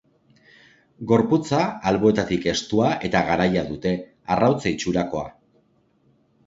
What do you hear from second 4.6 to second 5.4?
itxurakoa.